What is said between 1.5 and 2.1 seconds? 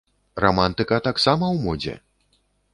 ў модзе!